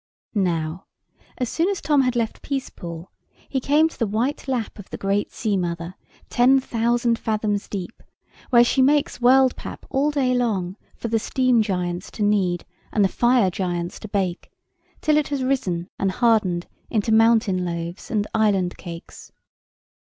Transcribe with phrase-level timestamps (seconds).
[0.33, 0.87] Now,
[1.37, 3.11] as soon as Tom had left Peacepool,
[3.47, 5.93] he came to the white lap of the great sea mother,
[6.27, 8.01] ten thousand fathoms deep;
[8.49, 13.03] where she makes world pap all day long, for the steam giants to knead, and
[13.05, 14.49] the fire giants to bake,
[15.01, 19.31] till it has risen and hardened into mountain loaves and island cakes.